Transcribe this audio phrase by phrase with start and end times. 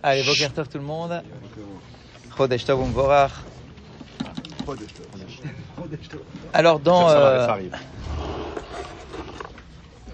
[0.00, 1.22] Allez, Boker Tov tout le monde.
[2.36, 3.32] Chodesh Tov Umvorach.
[6.52, 7.48] Alors dans, euh,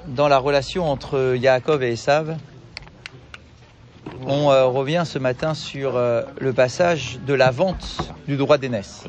[0.06, 2.36] dans la relation entre Yaakov et Esav,
[4.26, 9.04] on euh, revient ce matin sur euh, le passage de la vente du droit d'aînesse.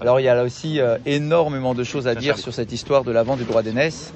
[0.00, 3.12] Alors il y a là aussi énormément de choses à dire sur cette histoire de
[3.12, 4.12] la vente du droit d'aînesse.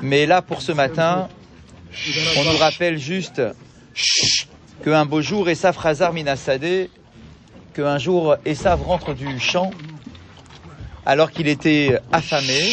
[0.00, 1.28] Mais là, pour ce matin,
[2.38, 3.42] on nous rappelle juste
[4.82, 6.90] qu'un beau jour, Esav Razar Minasadeh,
[7.74, 9.70] qu'un jour, Esav rentre du champ
[11.06, 12.72] alors qu'il était affamé.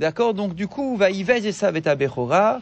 [0.00, 2.60] D'accord Donc du coup, va Yvez Esav et Abechora.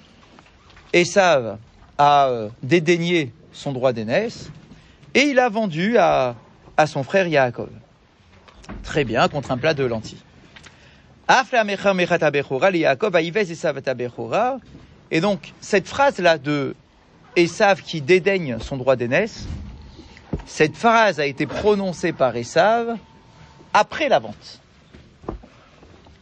[0.92, 1.59] Esav
[1.98, 4.51] a euh, dédaigné son droit d'aînesse
[5.15, 6.34] et il a vendu à,
[6.77, 7.70] à son frère Yaakov.
[8.82, 10.18] Très bien, contre un plat de lentilles.
[15.12, 16.74] Et donc, cette phrase-là de
[17.36, 19.46] Esav qui dédaigne son droit d'aînesse,
[20.46, 22.96] cette phrase a été prononcée par Esav
[23.72, 24.60] après la vente.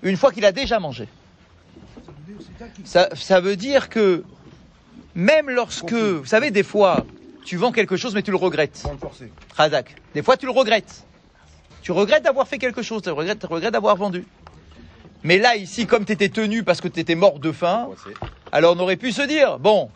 [0.03, 1.09] Une fois qu'il a déjà mangé.
[2.85, 4.25] Ça, ça veut dire que
[5.15, 7.05] même lorsque, vous savez, des fois,
[7.45, 8.85] tu vends quelque chose mais tu le regrettes.
[9.57, 9.97] Razak.
[10.15, 11.05] Des fois, tu le regrettes.
[11.83, 14.27] Tu regrettes d'avoir fait quelque chose, tu regrettes, tu regrettes d'avoir vendu.
[15.23, 17.89] Mais là, ici, comme tu étais tenu parce que tu étais mort de faim,
[18.53, 19.91] alors on aurait pu se dire, bon,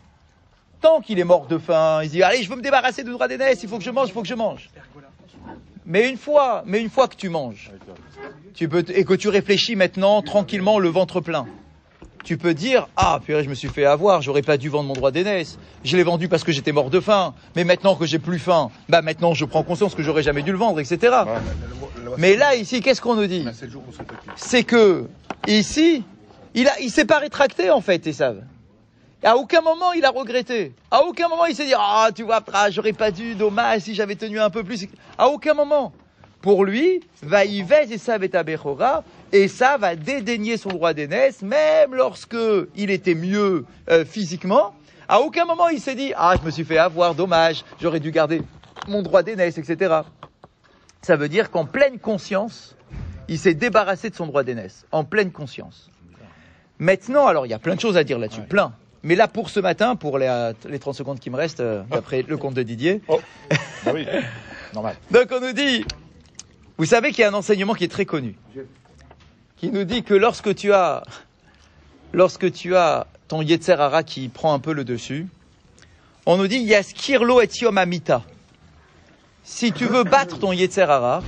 [0.82, 3.28] tant qu'il est mort de faim, il dit, allez, je veux me débarrasser du droit
[3.28, 4.68] d'aînesse, il faut que je mange, il faut que je mange.
[5.86, 7.70] Mais une fois, mais une fois que tu manges,
[8.54, 11.46] tu peux, et que tu réfléchis maintenant tranquillement le ventre plein,
[12.24, 14.94] tu peux dire ah purée je me suis fait avoir j'aurais pas dû vendre mon
[14.94, 15.58] droit d'aînesse.
[15.82, 17.34] Je l'ai vendu parce que j'étais mort de faim.
[17.56, 20.52] Mais maintenant que j'ai plus faim bah maintenant je prends conscience que j'aurais jamais dû
[20.52, 21.16] le vendre etc
[22.18, 23.44] mais là ici qu'est-ce qu'on nous dit?
[24.36, 25.08] C'est que
[25.48, 26.04] ici
[26.54, 28.42] il a il s'est pas rétracté en fait et savent
[29.24, 30.74] à aucun moment il a regretté.
[30.90, 33.94] À aucun moment il s'est dit ah tu vois ah, j'aurais pas dû dommage si
[33.94, 34.86] j'avais tenu un peu plus.
[35.18, 35.92] À aucun moment.
[36.40, 38.26] Pour lui, va y et ça va
[39.32, 42.36] et ça va dédaigner son droit d'aînesse, même lorsque
[42.74, 44.74] il était mieux euh, physiquement.
[45.08, 48.10] À aucun moment il s'est dit ah je me suis fait avoir, dommage, j'aurais dû
[48.10, 48.42] garder
[48.88, 50.00] mon droit d'aînesse, etc.
[51.00, 52.76] Ça veut dire qu'en pleine conscience,
[53.28, 55.90] il s'est débarrassé de son droit d'aînesse, en pleine conscience.
[56.80, 58.72] Maintenant, alors il y a plein de choses à dire là-dessus, plein.
[59.04, 62.22] Mais là, pour ce matin, pour les, les 30 secondes qui me restent, euh, d'après
[62.22, 63.00] le compte de Didier.
[63.08, 63.20] Oh,
[63.84, 64.06] bah oui,
[64.74, 64.96] normal.
[65.10, 65.84] Donc on nous dit,
[66.78, 68.36] vous savez qu'il y a un enseignement qui est très connu,
[69.56, 71.02] qui nous dit que lorsque tu as,
[72.12, 75.26] lorsque tu as ton Yetzerara qui prend un peu le dessus,
[76.24, 78.22] on nous dit Yaskirlo et Yom Amita.
[79.42, 81.24] Si tu veux battre ton Yetzerara,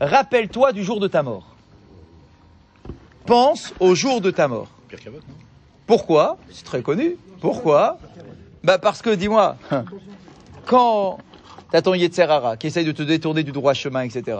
[0.00, 1.54] rappelle-toi du jour de ta mort.
[3.26, 4.68] Pense au jour de ta mort.
[4.88, 5.00] Pire
[5.86, 7.16] Pourquoi C'est très connu.
[7.40, 7.98] Pourquoi
[8.64, 9.56] Bah parce que, dis-moi,
[10.66, 11.18] quand
[11.70, 14.38] t'as ton Yetzerara qui essaye de te détourner du droit chemin, etc.,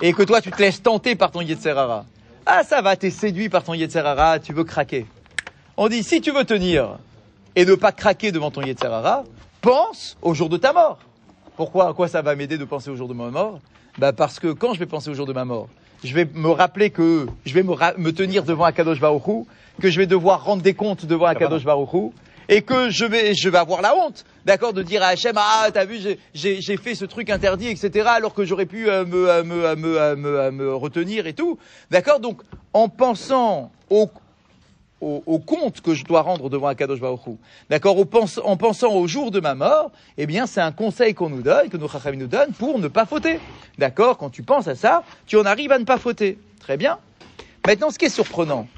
[0.00, 2.04] et que toi tu te laisses tenter par ton Yetzerara,
[2.44, 5.06] ah ça va, t'es séduit par ton Yetzerara, tu veux craquer.
[5.76, 6.98] On dit, si tu veux tenir
[7.56, 9.24] et ne pas craquer devant ton Yetzerara,
[9.60, 10.98] pense au jour de ta mort.
[11.56, 11.88] Pourquoi?
[11.88, 13.60] À quoi ça va m'aider de penser au jour de ma mort?
[13.98, 15.68] Bah parce que quand je vais penser au jour de ma mort,
[16.04, 19.44] je vais me rappeler que je vais me, me tenir devant Akadosh Baruch Hu,
[19.80, 22.10] que je vais devoir rendre des comptes devant Akadosh Baruch Hu,
[22.48, 25.68] et que je vais, je vais avoir la honte, d'accord, de dire à Hachem, ah,
[25.72, 29.04] t'as vu, j'ai- j'ai j'ai fait ce truc interdit, etc., alors que j'aurais pu euh,
[29.06, 31.56] me, euh, me, euh, me, euh, me, euh, me retenir et tout,
[31.90, 32.18] d'accord.
[32.20, 32.42] Donc,
[32.74, 34.10] en pensant au,
[35.02, 37.00] au, compte que je dois rendre devant Akadosh
[37.68, 41.42] d'accord, en pensant au jour de ma mort, eh bien, c'est un conseil qu'on nous
[41.42, 43.40] donne, que nos chachamim nous donnent pour ne pas fauter,
[43.78, 44.16] d'accord?
[44.16, 46.98] Quand tu penses à ça, tu en arrives à ne pas fauter, très bien?
[47.66, 48.68] Maintenant, ce qui est surprenant,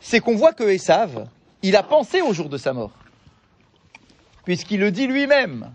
[0.00, 1.26] c'est qu'on voit que Esav,
[1.62, 2.92] il a pensé au jour de sa mort,
[4.44, 5.70] puisqu'il le dit lui-même.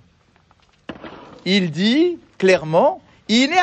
[1.46, 3.60] Il dit clairement, il est.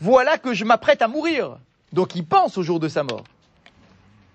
[0.00, 1.58] Voilà que je m'apprête à mourir.
[1.92, 3.24] Donc il pense au jour de sa mort.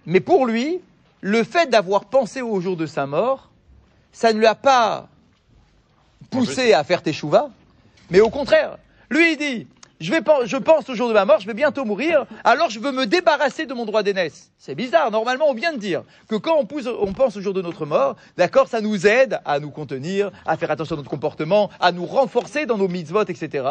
[0.06, 0.80] Mais pour lui,
[1.22, 3.50] le fait d'avoir pensé au jour de sa mort,
[4.12, 5.08] ça ne lui a pas
[6.30, 7.50] poussé à faire teshuva,
[8.10, 8.78] mais au contraire,
[9.10, 9.68] lui il dit,
[10.02, 13.06] je, pense au jour de ma mort, je vais bientôt mourir, alors je veux me
[13.06, 14.52] débarrasser de mon droit d'aînesse.
[14.58, 17.86] C'est bizarre, normalement on vient de dire que quand on pense au jour de notre
[17.86, 21.92] mort, d'accord, ça nous aide à nous contenir, à faire attention à notre comportement, à
[21.92, 23.66] nous renforcer dans nos mitzvot, etc.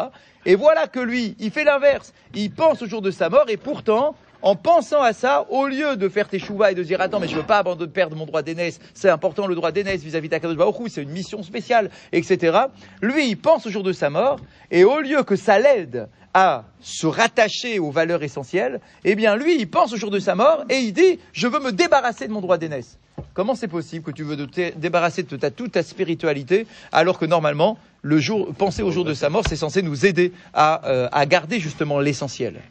[0.45, 3.57] Et voilà que lui, il fait l'inverse, il pense au jour de sa mort et
[3.57, 7.19] pourtant, en pensant à ça, au lieu de faire tes chouvas et de dire attends
[7.19, 10.29] mais je veux pas abandonner, perdre mon droit d'aînesse, c'est important le droit d'aînesse vis-à-vis
[10.29, 12.57] d'Akadosh Baruch c'est une mission spéciale, etc.
[13.01, 14.39] Lui, il pense au jour de sa mort
[14.71, 19.59] et au lieu que ça l'aide à se rattacher aux valeurs essentielles, eh bien lui,
[19.59, 22.33] il pense au jour de sa mort et il dit je veux me débarrasser de
[22.33, 22.97] mon droit d'aînesse.
[23.33, 27.25] Comment c'est possible que tu veux te débarrasser de ta, toute ta spiritualité alors que
[27.25, 31.07] normalement, le jour, penser au jour de sa mort, c'est censé nous aider à, euh,
[31.11, 32.61] à garder justement l'essentiel?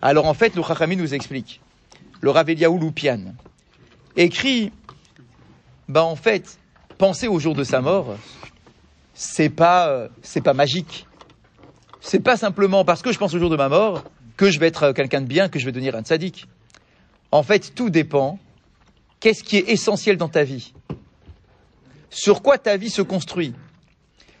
[0.00, 1.60] Alors en fait, le Chachami nous explique.
[2.20, 2.48] Le Rav
[4.16, 4.72] écrit,
[5.88, 6.58] bah en fait,
[6.98, 8.16] penser au jour de sa mort,
[9.14, 11.06] c'est pas, euh, c'est pas magique.
[12.00, 14.04] C'est pas simplement parce que je pense au jour de ma mort
[14.36, 16.46] que je vais être euh, quelqu'un de bien, que je vais devenir un tzaddik.
[17.30, 18.38] En fait, tout dépend.
[19.20, 20.74] Qu'est-ce qui est essentiel dans ta vie
[22.10, 23.54] Sur quoi ta vie se construit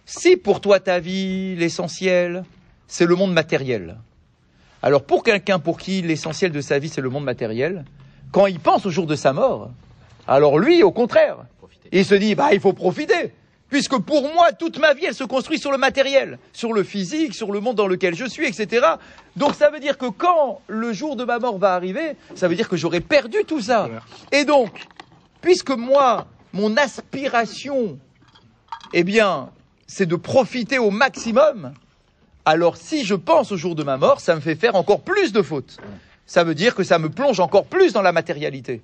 [0.04, 2.44] Si pour toi ta vie, l'essentiel,
[2.88, 3.96] c'est le monde matériel.
[4.82, 7.84] Alors pour quelqu'un pour qui l'essentiel de sa vie, c'est le monde matériel,
[8.32, 9.70] quand il pense au jour de sa mort,
[10.26, 11.38] alors lui, au contraire,
[11.92, 13.32] il se dit, bah, il faut profiter.
[13.68, 17.34] Puisque pour moi, toute ma vie, elle se construit sur le matériel, sur le physique,
[17.34, 18.86] sur le monde dans lequel je suis, etc.
[19.36, 22.54] Donc ça veut dire que quand le jour de ma mort va arriver, ça veut
[22.54, 23.88] dire que j'aurai perdu tout ça.
[24.30, 24.86] Et donc,
[25.40, 27.98] puisque moi, mon aspiration,
[28.92, 29.48] eh bien,
[29.86, 31.72] c'est de profiter au maximum,
[32.44, 35.32] alors si je pense au jour de ma mort, ça me fait faire encore plus
[35.32, 35.76] de fautes.
[36.26, 38.82] Ça veut dire que ça me plonge encore plus dans la matérialité.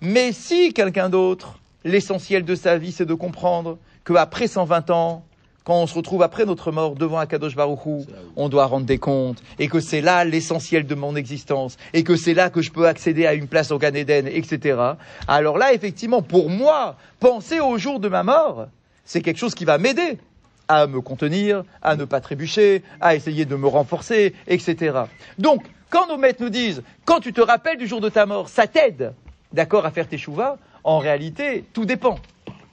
[0.00, 5.24] Mais si quelqu'un d'autre L'essentiel de sa vie, c'est de comprendre qu'après 120 ans,
[5.64, 8.04] quand on se retrouve après notre mort devant Akadosh Baruchou,
[8.36, 12.16] on doit rendre des comptes, et que c'est là l'essentiel de mon existence, et que
[12.16, 14.78] c'est là que je peux accéder à une place au Gan Eden, etc.
[15.26, 18.66] Alors là, effectivement, pour moi, penser au jour de ma mort,
[19.04, 20.18] c'est quelque chose qui va m'aider
[20.68, 25.02] à me contenir, à ne pas trébucher, à essayer de me renforcer, etc.
[25.38, 28.48] Donc, quand nos maîtres nous disent, quand tu te rappelles du jour de ta mort,
[28.48, 29.12] ça t'aide,
[29.52, 32.18] d'accord, à faire tes chouvas, en réalité, tout dépend.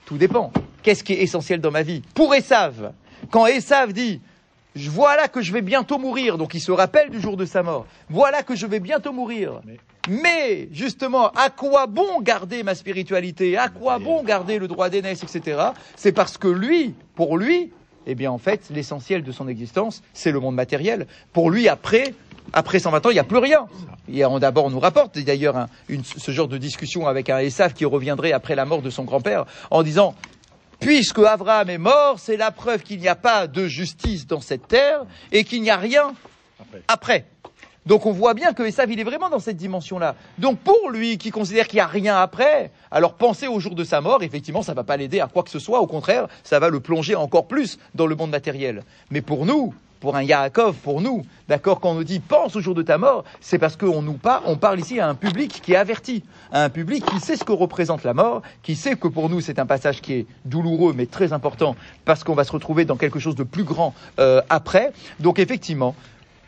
[0.06, 0.51] Tout dépend.
[0.83, 2.01] Qu'est-ce qui est essentiel dans ma vie?
[2.15, 2.94] Pour Esav,
[3.30, 4.21] quand Esav dit
[4.75, 7.85] voilà que je vais bientôt mourir, donc il se rappelle du jour de sa mort.
[8.09, 9.62] Voilà que je vais bientôt mourir.
[10.07, 13.57] Mais, justement, à quoi bon garder ma spiritualité?
[13.57, 15.62] À quoi bon garder le droit d'aînesse, etc.
[15.95, 17.71] C'est parce que lui, pour lui,
[18.09, 21.06] eh bien en fait, l'essentiel de son existence, c'est le monde matériel.
[21.31, 22.15] Pour lui, après,
[22.53, 23.67] après 120 ans, il n'y a plus rien.
[24.39, 25.67] D'abord, on nous rapporte d'ailleurs
[26.03, 29.45] ce genre de discussion avec un Esav qui reviendrait après la mort de son grand-père
[29.69, 30.15] en disant
[30.79, 34.67] Puisque Abraham est mort, c'est la preuve qu'il n'y a pas de justice dans cette
[34.67, 36.13] terre et qu'il n'y a rien
[36.88, 37.25] après.
[37.89, 40.13] Donc on voit bien que Esav, il est vraiment dans cette dimension-là.
[40.38, 43.83] Donc pour lui, qui considère qu'il n'y a rien après, alors penser au jour de
[43.83, 45.81] sa mort, effectivement, ça ne va pas l'aider à quoi que ce soit.
[45.81, 48.83] Au contraire, ça va le plonger encore plus dans le monde matériel.
[49.09, 52.62] Mais pour nous, pour un Yaakov, pour nous, d'accord, quand on nous dit pense au
[52.62, 55.59] jour de ta mort, c'est parce qu'on nous parle, on parle ici à un public
[55.63, 58.97] qui est averti, à un public qui sait ce que représente la mort, qui sait
[58.97, 61.75] que pour nous c'est un passage qui est douloureux mais très important
[62.06, 64.94] parce qu'on va se retrouver dans quelque chose de plus grand euh, après.
[65.19, 65.95] Donc effectivement,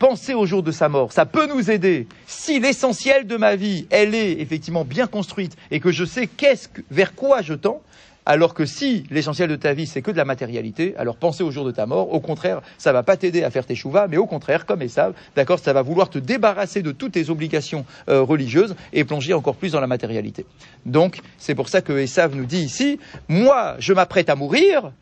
[0.01, 2.07] penser au jour de sa mort, ça peut nous aider.
[2.25, 6.69] Si l'essentiel de ma vie, elle est effectivement bien construite et que je sais qu'est-ce
[6.89, 7.83] vers quoi je tends,
[8.25, 11.51] alors que si l'essentiel de ta vie, c'est que de la matérialité, alors penser au
[11.51, 14.17] jour de ta mort, au contraire, ça va pas t'aider à faire tes chouvas, mais
[14.17, 18.23] au contraire, comme Esav, d'accord, ça va vouloir te débarrasser de toutes tes obligations euh,
[18.23, 20.47] religieuses et plonger encore plus dans la matérialité.
[20.87, 22.99] Donc, c'est pour ça que Esav nous dit ici,
[23.29, 24.93] moi, je m'apprête à mourir,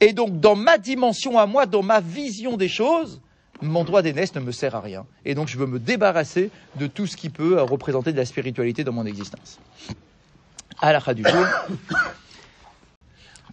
[0.00, 3.20] et donc dans ma dimension à moi, dans ma vision des choses,
[3.62, 5.06] mon droit d'aînesse ne me sert à rien.
[5.24, 8.26] Et donc je veux me débarrasser de tout ce qui peut euh, représenter de la
[8.26, 9.58] spiritualité dans mon existence.
[10.80, 11.46] À la du jour,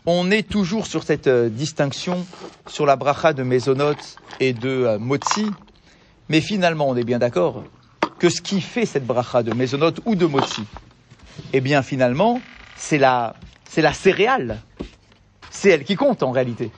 [0.06, 2.26] on est toujours sur cette euh, distinction
[2.68, 3.94] sur la bracha de Mézonot
[4.40, 5.46] et de euh, Motzi,
[6.28, 7.64] mais finalement, on est bien d'accord
[8.18, 10.64] que ce qui fait cette bracha de Mézonot ou de Motzi,
[11.54, 12.42] eh bien finalement,
[12.76, 13.36] c'est la,
[13.70, 14.60] c'est la céréale.
[15.52, 16.72] C'est elle qui compte en réalité.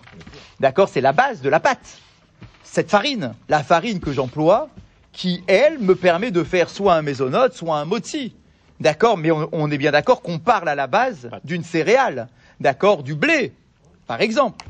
[0.59, 0.89] D'accord?
[0.89, 1.99] C'est la base de la pâte.
[2.71, 4.69] Cette farine, la farine que j'emploie,
[5.11, 8.33] qui, elle, me permet de faire soit un mésonote, soit un motzi.
[8.79, 12.29] D'accord Mais on, on, est bien d'accord qu'on parle à la base d'une céréale
[12.61, 13.51] d'accord, du blé,
[14.07, 14.65] par exemple.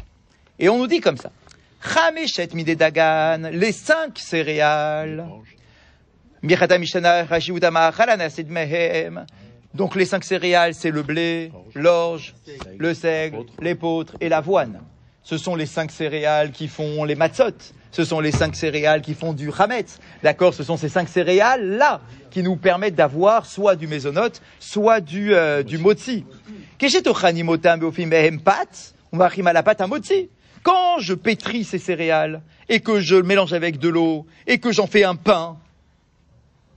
[0.57, 1.29] Et on nous dit comme ça.
[1.79, 5.23] Chameshet midedagan, les cinq céréales.
[9.75, 12.33] Donc les cinq céréales, c'est le blé, l'orge,
[12.79, 14.81] le seigle, l'épeautre et l'avoine.
[15.23, 17.53] Ce sont les cinq céréales qui font les matzot.
[17.91, 19.99] Ce sont les cinq céréales qui font du hametz.
[20.23, 22.01] D'accord Ce sont ces cinq céréales-là
[22.31, 26.25] qui nous permettent d'avoir soit du mésonote, soit du, euh, du motzi.
[30.63, 34.87] Quand je pétris ces céréales et que je mélange avec de l'eau et que j'en
[34.87, 35.57] fais un pain,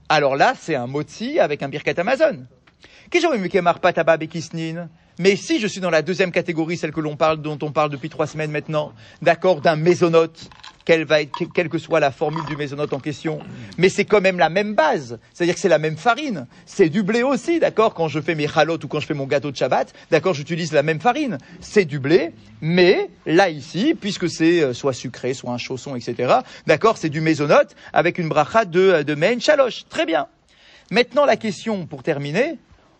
[0.09, 2.45] alors là, c'est un motzi avec un birkat Amazon.
[5.17, 7.89] Mais si je suis dans la deuxième catégorie, celle que l'on parle, dont on parle
[7.89, 8.91] depuis trois semaines maintenant,
[9.21, 10.49] d'accord, d'un mésonote,
[10.83, 13.39] quelle va être, quelle que soit la formule du mésonote en question,
[13.77, 15.19] mais c'est quand même la même base.
[15.33, 16.47] C'est-à-dire que c'est la même farine.
[16.65, 19.25] C'est du blé aussi, d'accord Quand je fais mes chalotes ou quand je fais mon
[19.25, 21.37] gâteau de Shabbat, d'accord, j'utilise la même farine.
[21.59, 22.31] C'est du blé,
[22.61, 26.35] mais là ici, puisque c'est euh, soit sucré, soit un chausson, etc.,
[26.67, 29.85] d'accord, c'est du mésonote avec une bracha de, de main chaloche.
[29.89, 30.27] Très bien.
[30.91, 32.57] Maintenant, la question, pour terminer,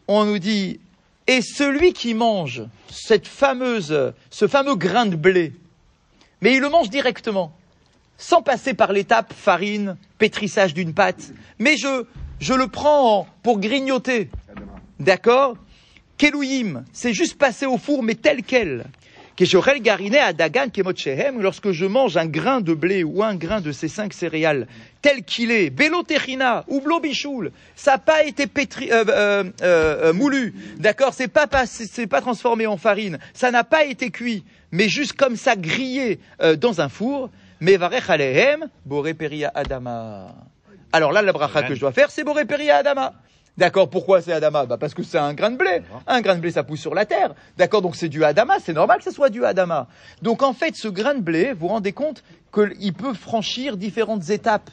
[0.08, 0.80] on nous dit,
[1.28, 5.54] et celui qui mange cette fameuse, ce fameux grain de blé,
[6.42, 7.52] mais il le mange directement,
[8.18, 12.06] sans passer par l'étape farine, pétrissage d'une pâte, mais je,
[12.40, 14.30] je le prends pour grignoter.
[15.00, 15.58] D'accord?
[16.18, 18.86] Kelouyim, c'est juste passer au four, mais tel quel.
[19.36, 23.74] Keshorel gariné à Kemotchehem, lorsque je mange un grain de blé ou un grain de
[23.74, 24.66] ces cinq céréales,
[25.02, 30.54] tel qu'il est, Beloterina ou Blobichoul, ça n'a pas été pétri, euh, euh, euh, moulu,
[30.78, 34.88] d'accord C'est pas, pas, c'est pas transformé en farine, ça n'a pas été cuit, mais
[34.88, 36.20] juste comme ça grillé
[36.58, 39.16] dans un four, Mevarech Alehem, Boré
[39.54, 40.34] Adama.
[40.94, 43.14] Alors là, la bracha que je dois faire, c'est Boré Adama.
[43.58, 45.82] D'accord, pourquoi c'est Adama bah Parce que c'est un grain de blé.
[46.08, 47.34] Un grain de blé, ça pousse sur la terre.
[47.58, 49.88] D'accord, donc c'est du Adama, c'est normal que ce soit du Adama.
[50.22, 54.30] Donc en fait, ce grain de blé, vous vous rendez compte qu'il peut franchir différentes
[54.30, 54.70] étapes.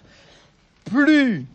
[0.84, 1.46] Plus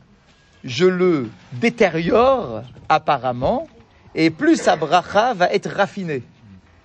[0.64, 3.68] je le détériore, apparemment,
[4.16, 6.24] et plus sa bracha va être raffinée.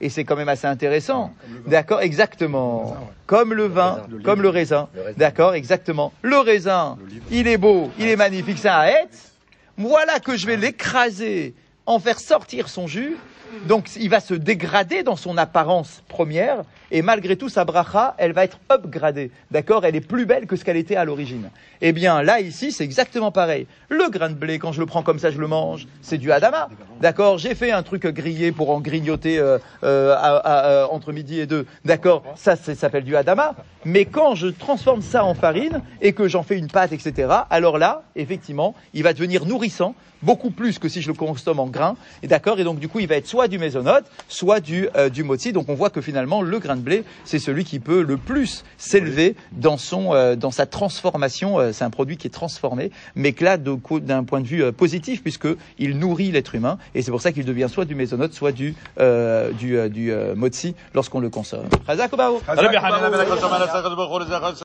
[0.01, 1.33] Et c'est quand même assez intéressant.
[1.67, 2.97] D'accord, exactement.
[3.27, 4.89] Comme le vin, comme le raisin.
[5.17, 6.13] D'accord, exactement.
[6.23, 6.99] Le raisin,
[7.31, 9.32] il est beau, il est magnifique, c'est un être.
[9.77, 11.55] Voilà que je vais l'écraser,
[11.87, 13.17] en faire sortir son jus.
[13.67, 18.33] Donc il va se dégrader dans son apparence première, et malgré tout, sa bracha, elle
[18.33, 19.31] va être upgradée.
[19.51, 19.87] D'accord?
[19.87, 21.51] Elle est plus belle que ce qu'elle était à l'origine.
[21.81, 23.67] Eh bien, là, ici, c'est exactement pareil.
[23.89, 26.31] Le grain de blé, quand je le prends comme ça, je le mange, c'est du
[26.31, 26.69] Adama.
[27.01, 27.39] D'accord?
[27.39, 31.67] J'ai fait un truc grillé pour en grignoter euh, euh, à, entre midi et deux.
[31.87, 32.25] D'accord?
[32.37, 33.55] Ça, ça s'appelle du Adama.
[33.87, 37.79] Mais quand je transforme ça en farine et que j'en fais une pâte, etc., alors
[37.79, 41.97] là, effectivement, il va devenir nourrissant, beaucoup plus que si je le consomme en grain.
[42.23, 42.61] D'accord?
[42.61, 45.53] Et donc, du coup, il va être soit du mésonote, soit du, euh, du moti.
[45.53, 48.65] Donc, on voit que finalement, le grain de blé, c'est celui qui peut le plus
[48.79, 51.59] s'élever dans son, euh, dans sa transformation.
[51.59, 54.73] Euh, c'est un produit qui est transformé, mais que là, d'un point de vue euh,
[54.73, 58.33] positif, puisque il nourrit l'être humain, et c'est pour ça qu'il devient soit du mésonote,
[58.33, 61.67] soit du, euh, du, du motzi lorsqu'on le consomme.